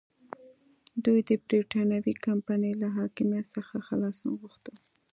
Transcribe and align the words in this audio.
دوی 1.05 1.19
د 1.27 1.31
برېټانوي 1.45 2.13
کمپنۍ 2.25 2.73
له 2.81 2.87
حاکمیت 2.97 3.45
څخه 3.55 3.75
خلاصون 3.87 4.33
غوښته. 4.41 4.73